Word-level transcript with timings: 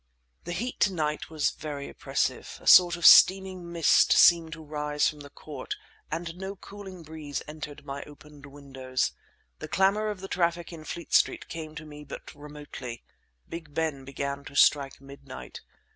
The 0.45 0.53
heat 0.53 0.79
to 0.79 0.93
night 0.93 1.29
was 1.29 1.51
very 1.51 1.87
oppressive. 1.87 2.57
A 2.59 2.65
sort 2.65 2.95
of 2.95 3.05
steaming 3.05 3.71
mist 3.71 4.13
seemed 4.13 4.53
to 4.53 4.63
rise 4.63 5.07
from 5.07 5.19
the 5.19 5.29
court, 5.29 5.75
and 6.09 6.35
no 6.37 6.55
cooling 6.55 7.03
breeze 7.03 7.43
entered 7.47 7.85
my 7.85 8.01
opened 8.05 8.47
windows. 8.47 9.11
The 9.59 9.67
clamour 9.67 10.07
of 10.07 10.19
the 10.19 10.27
traffic 10.27 10.73
in 10.73 10.85
Fleet 10.85 11.13
Street 11.13 11.47
came 11.47 11.75
to 11.75 11.85
me 11.85 12.03
but 12.03 12.33
remotely. 12.33 13.03
Big 13.47 13.75
Ben 13.75 14.03
began 14.03 14.43
to 14.45 14.55
strike 14.55 15.01
midnight. 15.01 15.61